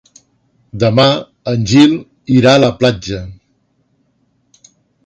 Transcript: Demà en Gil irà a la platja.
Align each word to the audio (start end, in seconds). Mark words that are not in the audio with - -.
Demà 0.83 1.05
en 1.53 1.67
Gil 1.73 1.93
irà 2.39 2.55
a 2.57 2.63
la 2.65 2.73
platja. 2.81 3.21